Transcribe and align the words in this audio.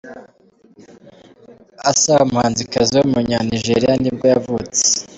Asa, 1.89 2.13
umuhanzikazi 2.25 2.93
w’umunya-Nigeria 2.95 3.93
nibwo 4.01 4.25
yavutse. 4.33 4.83